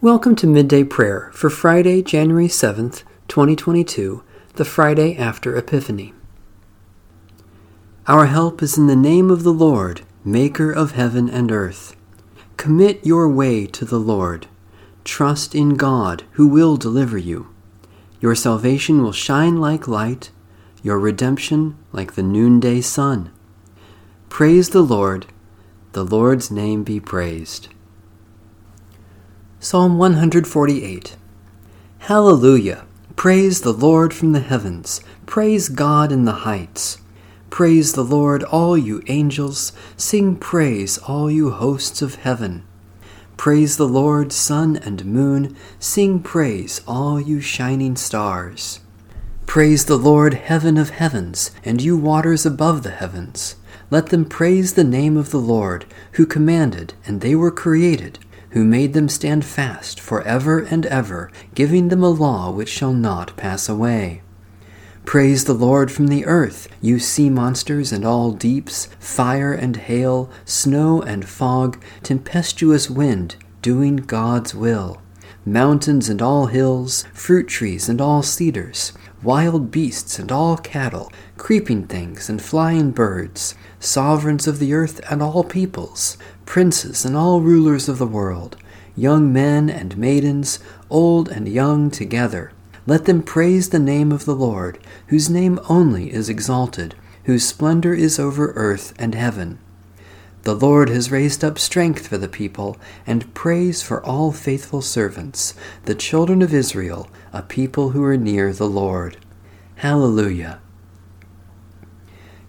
[0.00, 4.22] Welcome to Midday Prayer for Friday, January 7th, 2022,
[4.54, 6.14] the Friday after Epiphany.
[8.06, 11.96] Our help is in the name of the Lord, Maker of heaven and earth.
[12.56, 14.46] Commit your way to the Lord.
[15.02, 17.52] Trust in God, who will deliver you.
[18.20, 20.30] Your salvation will shine like light,
[20.80, 23.32] your redemption like the noonday sun.
[24.28, 25.26] Praise the Lord.
[25.90, 27.66] The Lord's name be praised.
[29.60, 31.16] Psalm 148
[31.98, 32.86] Hallelujah!
[33.16, 35.00] Praise the Lord from the heavens.
[35.26, 36.98] Praise God in the heights.
[37.50, 39.72] Praise the Lord, all you angels.
[39.96, 42.64] Sing praise, all you hosts of heaven.
[43.36, 45.56] Praise the Lord, sun and moon.
[45.80, 48.78] Sing praise, all you shining stars.
[49.44, 53.56] Praise the Lord, heaven of heavens, and you waters above the heavens.
[53.90, 58.64] Let them praise the name of the Lord, who commanded, and they were created who
[58.64, 63.36] made them stand fast for ever and ever, giving them a law which shall not
[63.36, 64.22] pass away.
[65.04, 70.30] Praise the Lord from the earth, you sea monsters and all deeps, fire and hail,
[70.44, 75.00] snow and fog, tempestuous wind, doing God's will.
[75.52, 81.86] Mountains and all hills, fruit trees and all cedars, wild beasts and all cattle, creeping
[81.86, 87.88] things and flying birds, sovereigns of the earth and all peoples, princes and all rulers
[87.88, 88.56] of the world,
[88.94, 90.58] young men and maidens,
[90.90, 92.52] old and young together.
[92.86, 97.94] Let them praise the name of the Lord, whose name only is exalted, whose splendor
[97.94, 99.58] is over earth and heaven.
[100.48, 105.52] The Lord has raised up strength for the people, and praise for all faithful servants,
[105.84, 109.18] the children of Israel, a people who are near the Lord.
[109.74, 110.60] Hallelujah.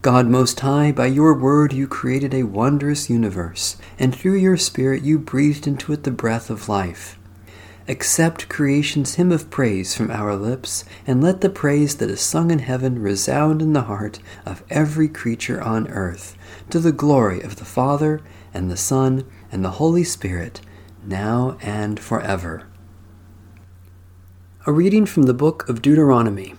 [0.00, 5.02] God Most High, by your word you created a wondrous universe, and through your Spirit
[5.02, 7.17] you breathed into it the breath of life.
[7.90, 12.50] Accept creation's hymn of praise from our lips, and let the praise that is sung
[12.50, 16.36] in heaven resound in the heart of every creature on earth,
[16.68, 18.20] to the glory of the Father,
[18.52, 20.60] and the Son, and the Holy Spirit,
[21.02, 22.66] now and forever.
[24.66, 26.56] A reading from the book of Deuteronomy.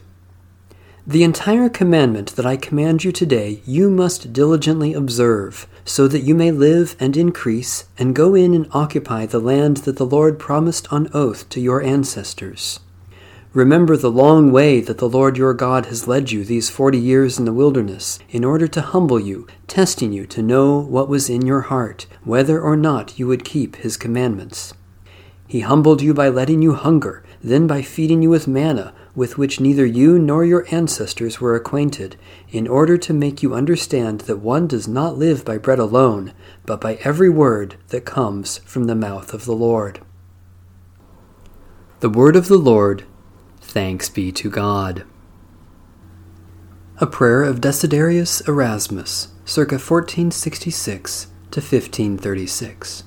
[1.06, 6.36] The entire commandment that I command you today you must diligently observe, so that you
[6.36, 10.94] may live and increase, and go in and occupy the land that the Lord promised
[10.94, 12.80] on oath to your ancestors.
[13.54, 17.40] Remember the long way that the Lord your God has led you these forty years
[17.40, 21.48] in the wilderness, in order to humble you, testing you to know what was in
[21.48, 24.76] your heart, whether or not you would keep his commandments.
[25.48, 29.60] He humbled you by letting you hunger, then by feeding you with manna with which
[29.60, 32.16] neither you nor your ancestors were acquainted,
[32.52, 36.32] in order to make you understand that one does not live by bread alone,
[36.66, 40.00] but by every word that comes from the mouth of the Lord.
[42.00, 43.04] The word of the Lord,
[43.60, 45.04] thanks be to God.
[47.02, 53.04] A prayer of Desiderius Erasmus, circa 1466 to 1536.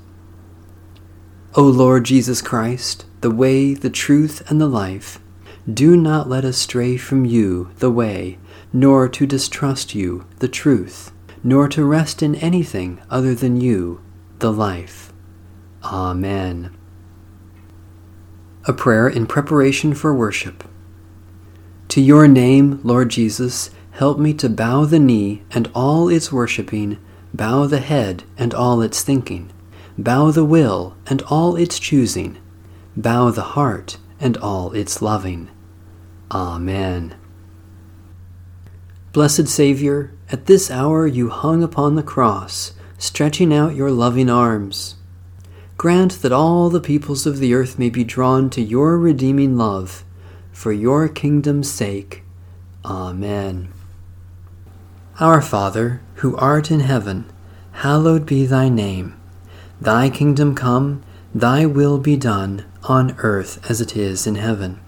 [1.54, 5.18] O Lord Jesus Christ, the way, the truth, and the life,
[5.70, 8.38] do not let us stray from you, the way,
[8.72, 11.12] nor to distrust you, the truth,
[11.44, 14.00] nor to rest in anything other than you,
[14.40, 15.12] the life.
[15.84, 16.76] Amen.
[18.64, 20.64] A prayer in preparation for worship.
[21.88, 26.98] To your name, Lord Jesus, help me to bow the knee and all its worshipping,
[27.32, 29.52] bow the head and all its thinking,
[29.96, 32.38] bow the will and all its choosing,
[32.96, 35.50] bow the heart and all its loving.
[36.30, 37.16] Amen.
[39.12, 44.94] Blessed Saviour, at this hour you hung upon the cross, stretching out your loving arms.
[45.76, 50.04] Grant that all the peoples of the earth may be drawn to your redeeming love,
[50.52, 52.22] for your kingdom's sake.
[52.84, 53.72] Amen.
[55.18, 57.26] Our Father, who art in heaven,
[57.72, 59.20] hallowed be thy name.
[59.80, 61.02] Thy kingdom come,
[61.34, 64.80] thy will be done, on earth as it is in heaven.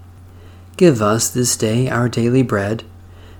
[0.76, 2.84] Give us this day our daily bread,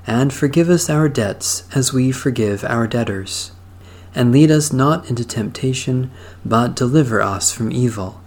[0.06, 3.53] and forgive us our debts as we forgive our debtors.
[4.15, 6.12] And lead us not into temptation,
[6.45, 8.21] but deliver us from evil.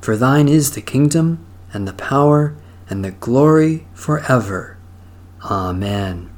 [0.00, 2.56] For thine is the kingdom, and the power,
[2.90, 4.76] and the glory forever.
[5.44, 6.28] Amen.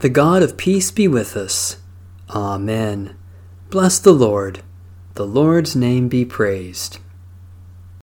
[0.00, 1.78] The God of peace be with us.
[2.30, 3.16] Amen.
[3.70, 4.62] Bless the Lord.
[5.14, 6.98] The Lord's name be praised.